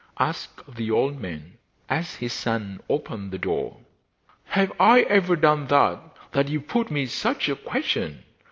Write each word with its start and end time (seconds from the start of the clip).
asked 0.17 0.63
the 0.75 0.89
old 0.89 1.19
man, 1.21 1.59
as 1.87 2.15
his 2.15 2.33
son 2.33 2.81
opened 2.89 3.29
the 3.29 3.37
door. 3.37 3.77
'Have 4.45 4.73
I 4.79 5.01
ever 5.01 5.35
done 5.35 5.67
that, 5.67 5.99
that 6.31 6.49
you 6.49 6.59
put 6.59 6.89
me 6.89 7.05
such 7.05 7.47
a 7.47 7.55
question? 7.55 8.23